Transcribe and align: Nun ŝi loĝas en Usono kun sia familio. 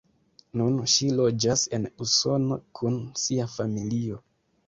Nun 0.59 0.77
ŝi 0.93 1.09
loĝas 1.17 1.65
en 1.77 1.85
Usono 2.05 2.59
kun 2.79 2.99
sia 3.25 3.49
familio. 3.59 4.19